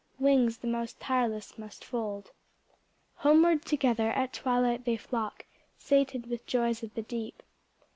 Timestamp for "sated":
5.77-6.25